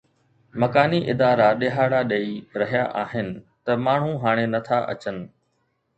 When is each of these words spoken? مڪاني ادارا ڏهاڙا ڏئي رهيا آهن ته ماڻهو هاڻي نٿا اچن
مڪاني 0.61 0.99
ادارا 1.11 1.49
ڏهاڙا 1.59 2.01
ڏئي 2.11 2.31
رهيا 2.63 2.83
آهن 3.03 3.29
ته 3.65 3.71
ماڻهو 3.85 4.11
هاڻي 4.23 4.45
نٿا 4.55 4.79
اچن 4.93 5.17